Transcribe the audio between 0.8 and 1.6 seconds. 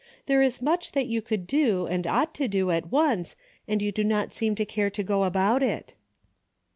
that you could